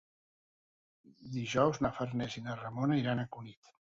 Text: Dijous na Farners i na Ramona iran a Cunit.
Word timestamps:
Dijous 1.35 1.79
na 1.87 1.93
Farners 1.99 2.39
i 2.41 2.45
na 2.47 2.57
Ramona 2.61 2.99
iran 3.03 3.21
a 3.21 3.29
Cunit. 3.37 3.73